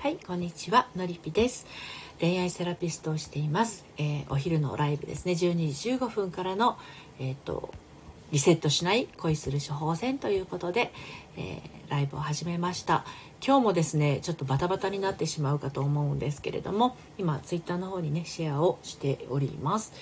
[0.00, 1.66] はいこんにちはのりぴです。
[2.20, 5.32] 恋愛セラピストをしています、えー、お昼のライブですね。
[5.32, 6.78] 12時15分からの
[7.18, 7.70] えっ、ー、と
[8.32, 10.90] リセットしない恋する処方箋ということで、
[11.36, 13.04] えー、ライブを始めました。
[13.46, 19.92] 今日もですねちょっとバタバタになってしまうかと思うんですけれども今ツイッターの方にねシェアをしております。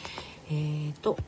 [0.48, 1.18] えーと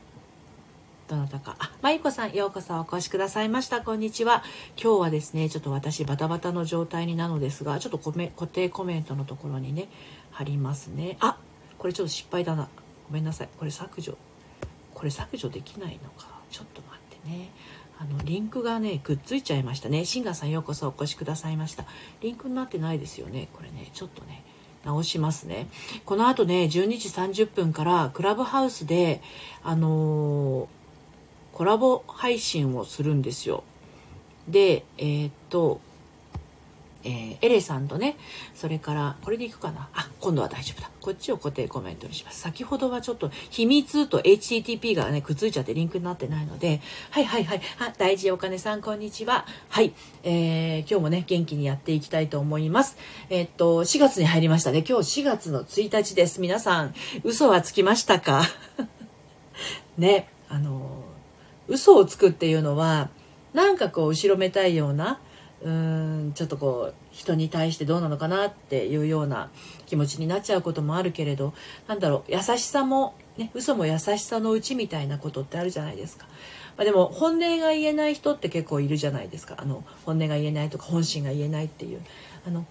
[1.11, 1.57] どなたか。
[1.59, 3.81] あまゆこさんようこそお越しくださいました。
[3.81, 4.43] こんにちは。
[4.81, 9.89] 今日はですねちょっと私バタバタの状態になのですがちょっと固定コメントのところにね
[10.31, 11.17] 貼りますね。
[11.19, 11.37] あ
[11.77, 12.69] これちょっと失敗だな。
[13.09, 13.49] ごめんなさい。
[13.59, 14.17] これ削除。
[14.93, 16.29] これ削除できないのか。
[16.49, 17.49] ちょっと待ってね。
[17.99, 20.05] あのリンクがねくっついちゃいましたね。
[20.05, 21.83] シンガーさんようこそお越しくださいました。
[22.21, 23.49] リンクになってないですよね。
[23.51, 24.45] これねちょっとね
[24.85, 25.67] 直しますね。
[26.05, 29.21] この後ね12時30分からクラブハウスで
[29.61, 30.80] あのー、
[31.53, 33.63] コラボ配信をするんですよ。
[34.47, 35.79] でえー、っと
[37.03, 38.15] えー、エレさんとね
[38.53, 39.89] それからこれでいくかな？
[39.93, 40.91] あ今度は大丈夫だ。
[41.01, 42.39] こっちを固定コメントにします。
[42.41, 47.61] 先ほどはちょっと秘密と HTTP がねくっついちゃってリンクになってないのではいはいはい。
[47.79, 49.47] あ大事お金さんこんにちは。
[49.69, 52.97] はい、えー、今日もね元気にやっていきたいと思います。
[53.31, 54.83] えー、っと4月に入りましたね。
[54.87, 56.39] 今日4月の1日です。
[56.39, 58.43] 皆さん嘘はつきましたか？
[59.97, 60.29] ね。
[60.49, 60.80] あの
[61.71, 63.09] 嘘をつくっていうのは
[63.53, 65.19] なんかこう後ろめたいような
[65.61, 69.49] うーんちょっとこう人に対してどうなのかなっていうような
[69.85, 71.53] 気持ちになっちゃうこともあるけれど
[71.87, 76.27] なんだろう優しさも、ね、嘘も優しさのうちみたいなことってあるじゃないですか。
[76.77, 82.01] まあ、でも本音が言えない人って結構いるじゃないですかあの本音が言えないとか本心が言えないっていう
[82.47, 82.65] あの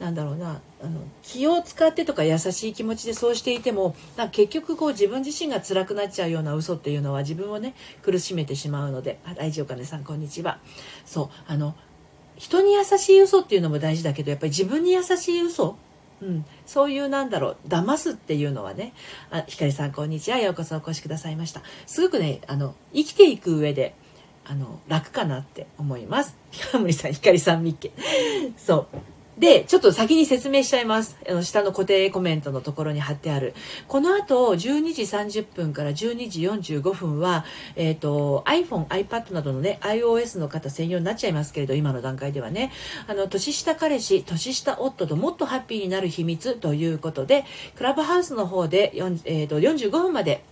[0.00, 10.58] なんだろうなあの気を使ってとか優しい気持ちでそうしていてもな結局こう自分自身が辛くなっちゃうような嘘っていうのは自分をね苦しめてしまうので「あ大丈夫かねさんこんにちは」
[11.04, 11.76] そうあの
[12.36, 15.76] 人に優しい嘘っていうのも大事だけどやっぱり自分に優しい嘘
[16.22, 18.92] うん、そういうなんだろう騙すっていうのはね
[19.30, 20.38] あひかりさんこんにちは。
[20.38, 21.62] ようこそお越しくださいました。
[21.86, 23.94] すごくねあの生きていく上で
[24.44, 26.36] あの楽かなって思います。
[26.50, 27.92] ひかむりさんひかりさんみっけ。
[28.58, 29.19] そう。
[29.40, 31.16] で、ちょっと先に説明しちゃいます。
[31.26, 33.54] あの下の固定コメントのところに貼ってある。
[33.88, 34.58] この後、12
[34.92, 42.70] 時30分から12時45分は、えっ、ー、と、iPhone、iPad などのね、iOS の方専用になっちゃいますけれど、今の段階ではね、
[43.06, 47.46] あの、年下彼氏、年下夫ともっとハッピーになる秘密ということで、
[47.76, 50.44] クラブハウスの方で、えーと、45分まで、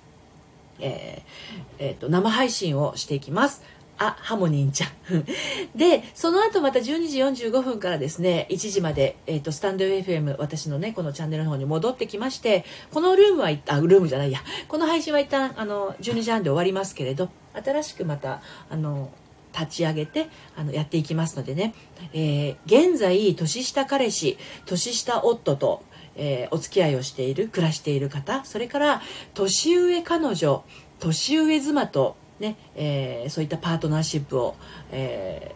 [0.81, 3.63] えーえーと生配信をしていきます。
[3.99, 4.91] あ、ハモニンちゃん。
[5.77, 19.11] で、その後また12時45分からですね、1時まで、えっ、ー、と、スタンド FM、私のね、このチャンネルの方に戻ってきまして、このルームは、あ、ルームじゃないや、この配信は一旦、あの、12時半で終わりますけれど、新しくまた、あの、
[19.59, 21.75] 立ち上げてあのやっていきますのでね、
[22.13, 25.83] えー、現在年下彼氏年下夫と、
[26.17, 29.03] えー、お付き合いをしている暮らしている方それから
[29.35, 30.65] 年上彼女
[31.01, 34.57] 年上妻とねえー、そういったパートナーシップを、
[34.93, 35.55] え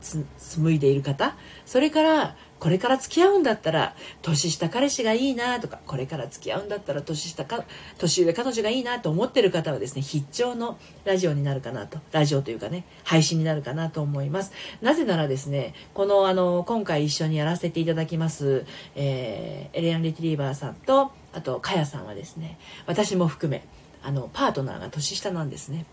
[0.00, 1.36] ー、紡いでいる方。
[1.64, 7.64] それからこれから付き合うんだったら年下彼氏がいいなとかこれから付き合うんだったら年下か
[7.98, 11.98] 年上彼女がいいなと思ってる方はですね必聴のラジオになるかなと。
[12.12, 14.52] ラジオというかね配信になるかなと思います。
[14.80, 18.64] なぜならですねこのあの今回一緒にやらせていただきます、
[18.94, 23.62] えー、エレアン・レティリーバーさんとあとかやさんはですね私も含め
[24.02, 25.84] あのパートナーが年下なんですね。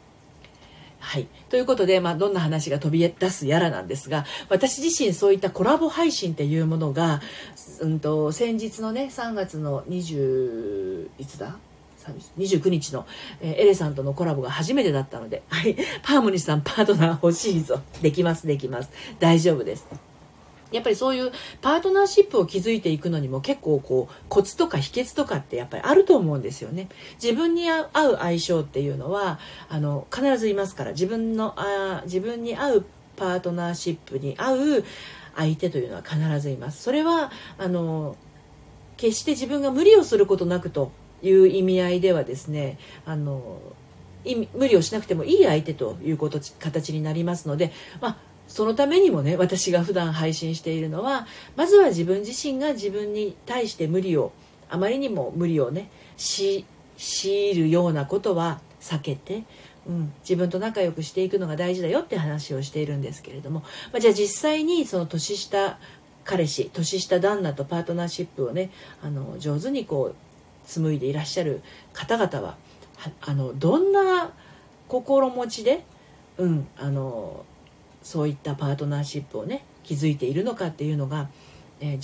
[1.04, 1.28] はい。
[1.50, 7.22] ということで、まあ、どんな話が飛び出すやらなんですが、私自身そういったコラボ配信っていうものが、
[7.82, 11.58] うんと、先日のね、3月の20、いつだ
[12.38, 13.06] ？29日の、
[13.42, 17.82] えー、エレさんとのコラボが初めてだったので、はい、パームニさんパートナー欲しいぞ。
[18.02, 18.90] できます、できます。
[19.20, 20.13] 大丈夫です。
[20.74, 26.90] やっぱりそういうパートナーシップを築いていくのにも結構こうコツとか秘訣とかってやっぱりあると思うんですよね。
[27.22, 29.40] 自分に合う相性っていうのは
[29.70, 32.86] あの必ずいますから自分のあ自分に合う
[33.16, 34.84] パートナーシップに合う
[35.36, 36.82] 相手というのは必ずいます。
[36.82, 38.16] それはあの
[38.98, 43.60] 決して自分が無理をすることなくという意味合いではですねあの
[44.56, 54.32] 無理をしなくてもいい相手ということ形になりますので、まあそのためにもね私が普段配信しているのはまずは自分自身が自分に対して無理を
[54.70, 56.66] あまりにも無理をねし
[56.98, 59.44] 強いるようなことは避けて、
[59.88, 63.62] うん、自分と仲良くしていくのが大事だよって話をしているんですけれども、
[63.92, 65.80] まあ、じゃあ実際にその年下
[66.24, 68.70] 彼氏年下旦那とパートナーシップをね
[69.02, 70.16] あの上手にこう
[70.68, 71.62] 紡いでいらっしゃる
[71.92, 72.58] 方々は
[73.22, 74.32] あのどんな
[74.88, 75.84] 心持ちで、
[76.38, 77.46] うん、あの
[78.04, 81.30] そういったパートナーシップをね築いているのかっていうのが、
[81.82, 82.00] え12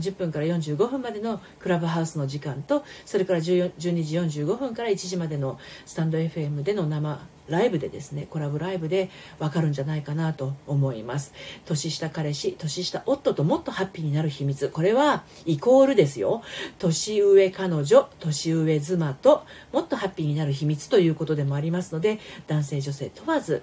[0.00, 11.32] 時30分から45分までのクラブハウスの時間とそれから12時45分から1時までのスタンド FM での生ライブでですねコラボライブでわかるんじゃないかなと思います。
[11.66, 14.68] 年下彼氏年下夫ともっとハッピーになる秘密。
[14.68, 16.42] これはイコールですよ。
[16.78, 23.62] 年上彼女年上妻ともっとハッピーになる秘密ということでもありますので男性女性問わず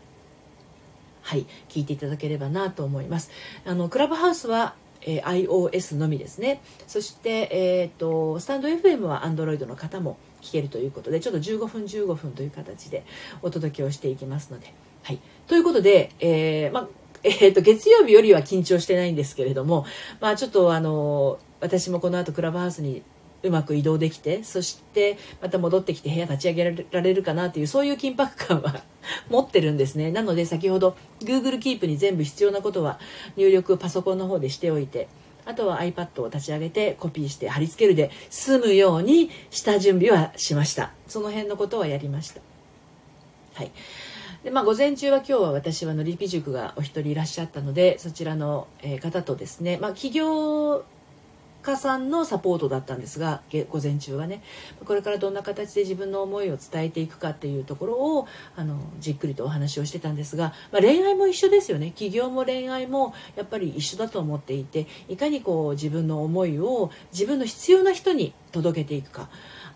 [1.28, 3.32] はい聞いていただければなと思います。
[3.66, 6.60] あのクラブハウスはえー、iOS のみですね。
[6.88, 13.06] そして、えーと、スタンド FM は Android の方も聞けるということでちょっと15分15分という形で
[13.42, 14.74] お届けをしていきますので。
[15.04, 16.90] はい、ということで、えー、ま
[17.24, 19.86] えーと、月曜日よりは緊張してないんですけれども、
[20.22, 23.02] まあ、ちょっとあの私もこの後クラブハウスに
[23.44, 28.82] うまく移動できてそしてまた戻ってきて部屋立ち上げられるかなというそういう緊迫感は
[29.30, 30.12] 持ってるんですね。
[30.12, 33.00] なので先ほど Google Keep に全部必要なことは
[33.36, 35.08] 入力パソコンの方でしておいて
[35.46, 40.92] あとは iPad を立ち上げてコピーして貼り付けるで済むように下準備はしました。
[41.08, 42.42] その辺のことはやりました。
[43.54, 43.72] はい。
[44.44, 48.68] でまあ、午前中は今日は私はのりぴ塾がお一人いらっしゃったのでそちらの
[49.02, 50.86] 方とですね、まあ、企業
[51.68, 54.42] 家さんのサポートだったんですが午前中はね。
[54.86, 61.92] これからどんな形で自分の思いを伝えていくかっていうところをあのじっくりとお話をしてたんですが、まあ、恋愛も一緒ですよね。
[61.92, 69.30] 起業も恋愛もやっぱり一緒だと思っていていかにこう自分の思いを自分の必要な人に届けていくか。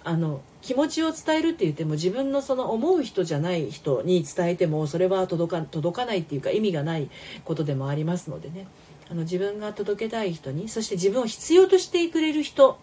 [0.04, 7.10] あの気持ちを伝えるって言っても自分のその思う人じゃない人に伝えてもそれは届か届かないっていうか意味がない
[7.46, 8.66] ことでもありますのでね。
[9.12, 12.80] あの自分が届けたい人にそして自分を必要としてくれる人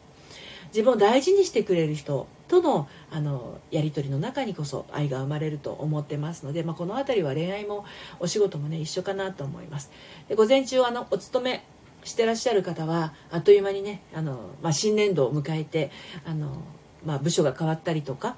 [0.75, 7.87] 自分を大事にしてくれる人とのあのやり取りの中にこそ愛が生まれると思ってますので、まあ、この辺りは恋愛も
[8.21, 9.91] お仕事もね一緒かなと思います。
[10.29, 11.65] で午前中あのお勤め
[12.05, 15.91] してらっしゃる方はあっという間にねあの、まあ、新年度を迎えて
[16.27, 16.63] あの、
[17.05, 18.37] まあ、部署が変わったりとか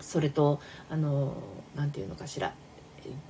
[0.00, 0.60] それと
[0.90, 1.34] あの
[1.74, 2.54] なて言うのかしら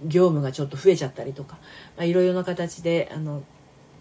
[0.04, 1.58] 業務がちょっと増えちゃったりとか、
[1.96, 3.42] まあ、いろいろな形であの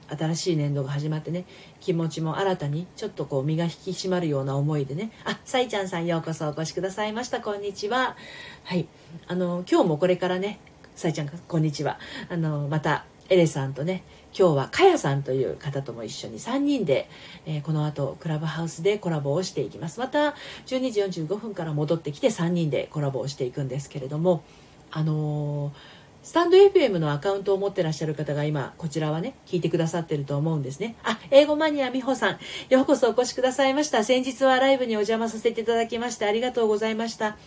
[0.09, 1.45] 新しい年度が始まってね
[1.79, 7.41] 気持ちも新たにちょっとこう身が引き締まるような思いでねあさいちゃんさんようこそお越しくださいました。
[7.41, 8.15] こんにちは
[8.63, 8.87] はい。
[9.27, 10.59] あの今日もこれからね
[10.95, 11.99] さいちゃんこんにちは。
[12.29, 14.03] あのまたエレさんとね
[14.37, 17.09] 今日はかやさんという方とも一緒に3人で、
[17.45, 19.99] えー、この後クラブハウスでコラボをしていきます。
[19.99, 20.35] また
[20.67, 24.43] 12時45分から戻ってきて3人でコラボをしていくんですけれども
[24.91, 25.94] あのー
[26.25, 30.95] スタンド FM のアカウントを持ってらっしゃる方が今、こちらはね、聞いてくださってると思うんですね。
[31.03, 32.39] あ、英語マニア美穂さん、
[32.69, 34.03] ようこそお越しくださいました。
[34.03, 37.37] 先日はライブにお邪魔させていただきましてありがとうございました。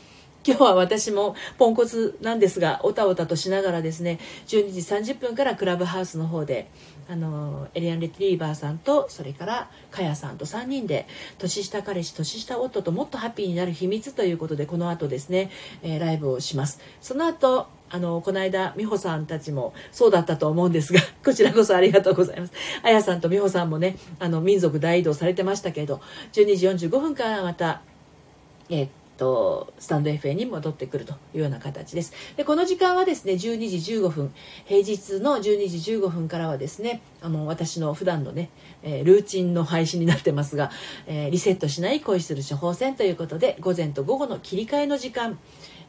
[0.46, 6.70] 今日は私もポンコツなんですが、おたおたとしながらですね、12時30分からクラブハウスの方で、
[7.10, 11.08] あの、エリアン・レトリーバーさんと、それから、かやさんと3人で、
[11.38, 15.50] 年下彼氏、年下夫ともっとハッピーになる秘密ということで、この後ですね、
[15.82, 16.80] えー、ライブをします。
[17.00, 22.52] その後、あの、この間、美穂さんたちもそうだったと思うんですが、 こちらこそありがとうございます。
[22.82, 26.00] あやさんと美穂さんもね、あの、民族大移動されてましたけど、
[26.32, 27.82] 12時45分からまた、
[28.70, 28.88] えー、
[29.18, 34.32] とスタンド FA に戻ってくるというような形ですでこの時間はですね12時15分
[34.64, 38.48] 平日の12時15分からはですねあの私の普段のね、
[38.82, 40.70] えー、ルーチンの配信になってますが、
[41.06, 45.38] えー、リセットしない恋する処方箋ということで午前と午後の切り替えの時間、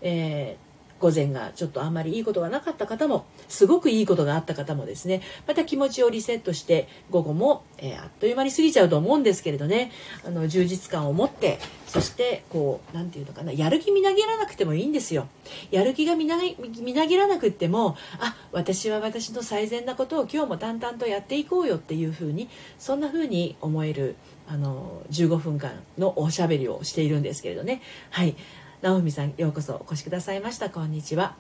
[0.01, 0.69] えー
[1.00, 9.91] 午前がちょっとあんまりいいことがなかった方もすごくいいことがあった方もですねまた気持ちをリセットして午後も、えー、あっという間に過ぎちゃうと思うんですけれどね
[10.25, 15.27] あの充実感を持ってそしてこう何て言うのかなやる気みなぎらなくてもいいんですよ。
[15.72, 24.15] やる気がみなみなぎらなくってもあ私は私の最善なことを今日も淡々とやっていこうよっていうふうにそんなふうに思える
[24.48, 27.82] あの15分間のおしゃべりをしているんですけれどね。
[28.12, 28.36] はい。
[28.82, 30.70] 直美さんようこそお越しくださいました。
[30.70, 31.36] こんにちは。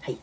[0.00, 0.18] はい。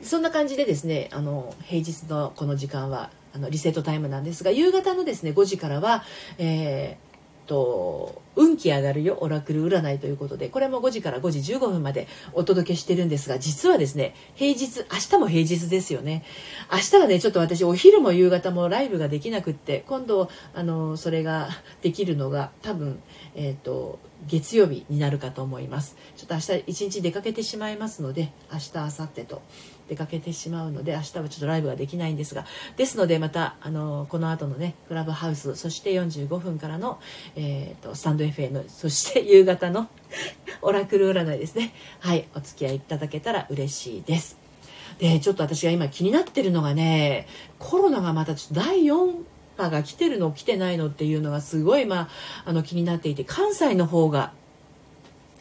[0.00, 6.04] そんな感じでですねあの平日のこの時間はあのリセットタイムなんですが夕方のですね5時からは、
[6.38, 7.05] えー、
[7.46, 16.24] と運気上がるよオラクル占いということでこれも5時から5時15分までお届けしてるんですが実はですね平日明日も平日ですよね。
[16.70, 21.48] 明日はねちょっと私お昼も夕方もライブができなくって今度あのそれが
[21.82, 23.00] できるのが多分
[23.34, 25.96] えっ、ー、と月曜日になるかと思います。
[26.16, 29.42] ちょっと明日一日出かけてしまいますので明日明後日と
[29.88, 32.44] 出かけてしまうので明日はちょっとライブができないんですが
[32.76, 37.00] ですのでまたあのこの後のねクラブハウスそして45分からの、
[37.36, 39.88] えーと、スタンド FM そして 夕方の
[40.62, 41.72] オラクル占いですね。
[42.00, 44.36] はいお付き合いいただけたら嬉しいです。
[44.98, 47.26] でちょっと私が今気になってるのがね
[47.58, 49.14] コロナがまたちょっと第4
[49.58, 52.08] 波が来てるの来てないのっていうのがすごい、まあ、
[52.46, 54.32] あの気になっていて関西の方が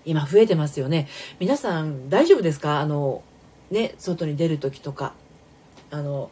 [0.05, 1.07] 今増えてますよね。
[1.39, 2.79] 皆さん大丈夫ですか？
[2.79, 3.23] あの
[3.72, 5.13] ね外に出る時とか
[5.91, 6.29] あの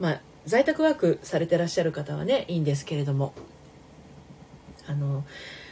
[0.00, 3.34] まあ在宅ワークされてらっしゃる方はねいいんですけれども
[4.88, 5.24] あの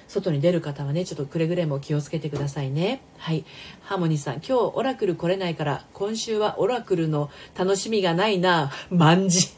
[0.08, 3.00] 外に出る方はねちょっとくれぐれも気をつけてくださいね。
[3.18, 3.44] はい。
[3.82, 8.70] ハーモニーさん今日オラクル来れないから今週はオラクルの楽しみがないな。
[8.90, 9.48] 万事。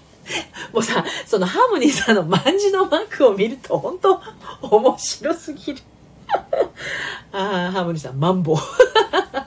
[0.72, 4.20] もうさそのハーモニーさんの万事のマークを見ると本当
[4.60, 5.82] 面白すぎる。
[7.32, 8.56] ああハーモニーさんマンボウ。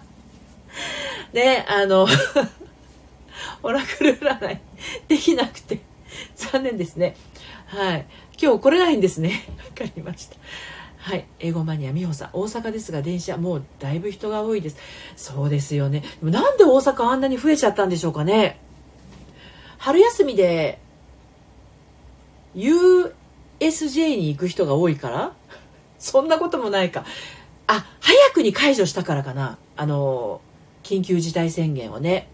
[1.33, 2.07] ねあの
[3.63, 4.59] オラクル占い
[5.07, 5.79] できなくて
[6.35, 7.15] 残念ですね。
[7.67, 8.05] はい。
[8.41, 9.45] 今日来れないんですね。
[9.57, 10.35] わかりました。
[10.97, 11.25] はい。
[11.39, 14.77] 英語マニア美穂さん大阪ですが電車もうだいぶ人が多いです。
[15.15, 16.03] そうですよね。
[16.21, 18.59] なんで大阪あんなに増えちゃったんでしょうかね。
[19.77, 20.79] 春休みで
[22.55, 25.31] USJ に行く人が多いから？
[25.97, 27.05] そんなこともないか。
[27.67, 29.57] あ早くに解除したからかな。
[29.77, 30.41] あの
[30.91, 32.27] 緊急事態宣言をね。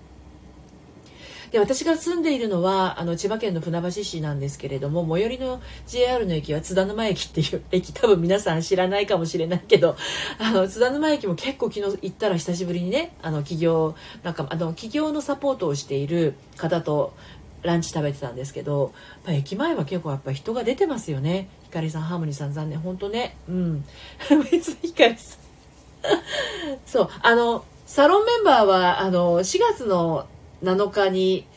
[1.51, 9.95] で私が住んでいるのはあの千葉県の船橋市なんですけれども最寄りの JR の駅は津田沼駅っていう 駅多分皆さん知らないかもしれないけど
[10.39, 17.13] あの津田沼駅も結構昨日行ったら久しぶりにねあの企業なんかあの企業のサポートをしている方と
[17.63, 18.91] ランチ食べてたんですけどやっ
[19.23, 21.47] ぱ駅前は結構やっぱ人が出てますよね。
[21.63, 22.79] ひかりさんハーモニーさん残念。
[22.79, 23.35] 本当ね。
[23.49, 23.85] うん。
[24.81, 25.47] ひかりさん。
[26.85, 30.27] そうあのサロンメンバーはあの4月の
[30.61, 31.47] 7日に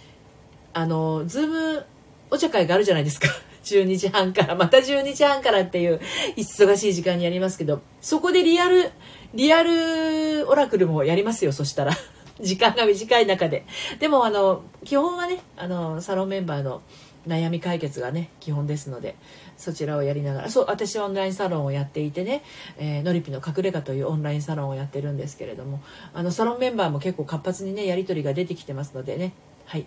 [0.73, 1.87] あのズーム
[2.31, 3.27] お茶会があるじゃないですか。
[3.65, 4.55] 12時半から。
[4.55, 6.01] また12時半からっていう
[6.37, 8.93] 忙しい時間にやりますけどそこでリアル
[9.35, 11.93] リアルオラクルもやりますよそしたら。
[12.41, 13.67] 時間が短い中で。
[13.99, 16.81] でもあの基本はねあのサロンメンバーの
[17.27, 19.17] 悩み解決がね基本ですので
[19.57, 22.43] そちらをやりながらそう私はオンラインサロンをやっていてね、
[22.79, 25.83] えー、のりぴの隠れ家というオンラインサロンをやってるんですけれども
[26.15, 29.33] あのサロンメンバーも結構活発にねやり取りが出てきてますのでね
[29.67, 29.87] はい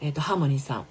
[0.00, 0.86] えっ、ー、とハーモニーさん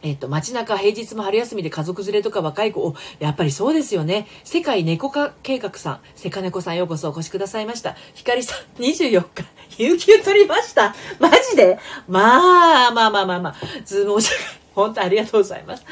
[0.00, 4.28] えっ、ー、と、街中平日も春休みで家族連れとか若い子、お、やっぱりそうですよね。
[4.44, 7.96] 世界猫化計画さん、セカネコさんようこそお越しくださいました。
[8.14, 9.44] ひかりさん、24日、
[9.78, 10.94] 有給取りました？
[11.18, 11.78] マジで？
[12.08, 14.36] まあ、まあまあまあまあ、ズームお茶会、
[14.74, 15.84] 本当ありがとうございます。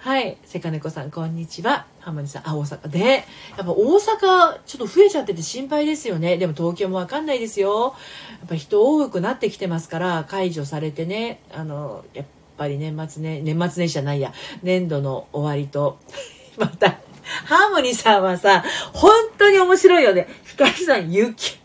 [0.00, 0.36] はい。
[0.44, 1.86] セカネコさん、こんにちは。
[2.00, 3.24] ハモニさん、あ、大阪で。
[3.56, 6.36] やっぱ大阪、ちょっと増えちゃってて心配ですよね。
[6.36, 7.94] でも東京もわかんないですよ。
[8.40, 12.26] やっぱ人多くなってきてますから、解除されてね、あの、やっ
[12.58, 15.98] ぱり年末ね、年末年始じゃないや、年度の終わりと、
[16.58, 16.98] また、
[17.46, 18.62] ハーモニーさんはさ、
[18.92, 20.28] 本当に面白いよね。
[20.44, 21.58] ヒカリさん、勇気。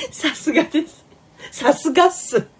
[0.10, 1.04] さすがです。
[1.50, 2.46] さすがっす。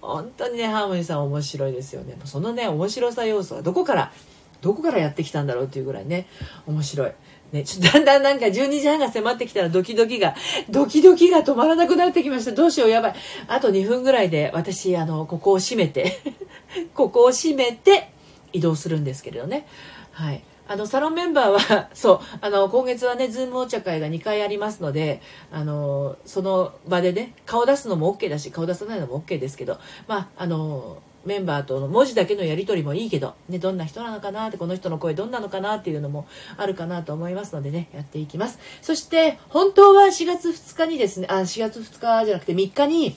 [0.00, 4.12] 本当にねハーモニーさん面白いですよねそのね面白さ要素はどこから
[4.60, 6.26] どこからやってきたんだろうっていうぐらいね
[6.66, 7.12] 面白い
[7.52, 10.36] ね、ちょっとだんだんなんか12時半が迫ってきたらドキドキが、
[10.68, 12.52] ドキドキが止まらなくなってきました。
[12.52, 13.14] どうしよう、やばい。
[13.48, 16.20] あと2分ぐらいで私、あの、ここを閉めて
[16.94, 18.10] ここを閉めて
[18.52, 19.66] 移動するんですけれどね。
[20.12, 20.44] はい。
[20.70, 38.60] あの、サロンメンバーは、 そう、あの、今月はね、ズームお茶会が2回ありますので、あの、その場でね、顔出すのも OK だし、顔出さないのも OK ですけど、まあ、あの、メンバーとの文字だけのやり取りもいいけど、ね、どんな人なのかなって、この人の声どんなのかなっていうのもあるかなと思いますのでね、やっていきます。
[38.80, 43.16] そして、本当は4月2日にですね、あ、4月2日じゃなくて3日に、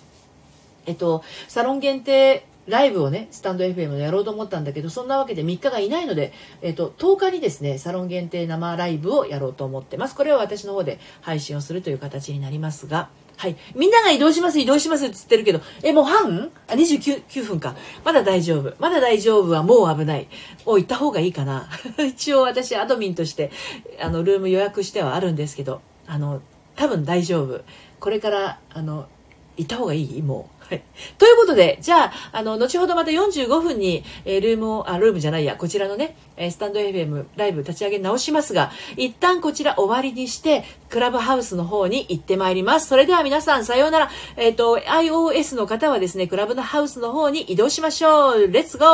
[0.87, 10.15] えっと、サロン限定ライブをね、スタンド FM でやろうと思ったんだけど、そんなわけで3日がいないので、えっ、と、10日にですね、サロン限定生ライブをやろうと思ってます。
[10.15, 13.57] これは私の方で配信をするという形になりますが、はい。
[13.75, 16.51] みんなが移動します、移動しますって言ってるけど、え、もう半？
[16.67, 17.75] あ、29 9分か。
[18.05, 18.73] まだ大丈夫。
[18.79, 20.27] まだ大丈夫はもう危ない。
[20.65, 21.67] を言った方がいいかな。
[21.99, 23.51] 一応私、アドミンとして、
[23.99, 26.41] あの、ルーム予約してはあるんですけど、あの、
[26.75, 27.61] 多分大丈夫。
[27.99, 29.07] これから、あの、
[29.57, 30.21] いた方がいい？
[30.21, 30.53] もう。
[30.63, 30.83] はい。
[31.17, 42.87] ということで、じゃあ、あの、後ほどまた45分に、えー、ルームを、あ、ルームじゃないや、こちらのね、えー、スタンド FM ライブ立ち上げ直しますが、一旦こちら終わりにして、クラブハウスの方に行ってまいります。
[42.87, 44.09] それでは皆さん、さようなら。
[44.37, 48.51] えっ、ー、と、iOS の方はですね、クラブのハウスの方に移動しましょう。
[48.51, 48.89] レッツゴー